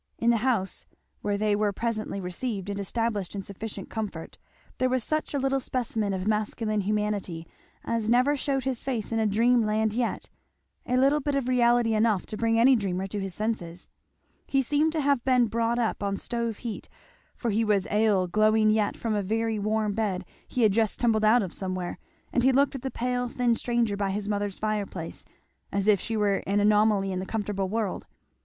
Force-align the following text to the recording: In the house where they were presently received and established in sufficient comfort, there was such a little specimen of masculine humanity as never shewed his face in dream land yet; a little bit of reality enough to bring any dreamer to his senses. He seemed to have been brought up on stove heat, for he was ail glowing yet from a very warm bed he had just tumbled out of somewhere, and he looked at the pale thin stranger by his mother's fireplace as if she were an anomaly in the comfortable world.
In 0.17 0.31
the 0.31 0.37
house 0.37 0.87
where 1.21 1.37
they 1.37 1.55
were 1.55 1.71
presently 1.71 2.19
received 2.19 2.71
and 2.71 2.79
established 2.79 3.35
in 3.35 3.43
sufficient 3.43 3.91
comfort, 3.91 4.39
there 4.79 4.89
was 4.89 5.03
such 5.03 5.31
a 5.31 5.37
little 5.37 5.59
specimen 5.59 6.11
of 6.11 6.25
masculine 6.27 6.81
humanity 6.81 7.45
as 7.85 8.09
never 8.09 8.35
shewed 8.35 8.63
his 8.63 8.83
face 8.83 9.11
in 9.11 9.29
dream 9.29 9.63
land 9.63 9.93
yet; 9.93 10.31
a 10.87 10.97
little 10.97 11.19
bit 11.19 11.35
of 11.35 11.47
reality 11.47 11.93
enough 11.93 12.25
to 12.25 12.35
bring 12.35 12.59
any 12.59 12.75
dreamer 12.75 13.05
to 13.05 13.19
his 13.19 13.35
senses. 13.35 13.89
He 14.47 14.63
seemed 14.63 14.91
to 14.93 15.01
have 15.01 15.23
been 15.23 15.45
brought 15.45 15.77
up 15.77 16.01
on 16.01 16.17
stove 16.17 16.57
heat, 16.57 16.89
for 17.35 17.51
he 17.51 17.63
was 17.63 17.85
ail 17.91 18.25
glowing 18.25 18.71
yet 18.71 18.97
from 18.97 19.13
a 19.13 19.21
very 19.21 19.59
warm 19.59 19.93
bed 19.93 20.25
he 20.47 20.63
had 20.63 20.71
just 20.71 20.99
tumbled 20.99 21.23
out 21.23 21.43
of 21.43 21.53
somewhere, 21.53 21.99
and 22.33 22.41
he 22.41 22.51
looked 22.51 22.73
at 22.73 22.81
the 22.81 22.89
pale 22.89 23.29
thin 23.29 23.53
stranger 23.53 23.95
by 23.95 24.09
his 24.09 24.27
mother's 24.27 24.57
fireplace 24.57 25.25
as 25.71 25.85
if 25.87 25.99
she 26.01 26.17
were 26.17 26.37
an 26.47 26.59
anomaly 26.59 27.11
in 27.11 27.19
the 27.19 27.25
comfortable 27.27 27.69
world. 27.69 28.07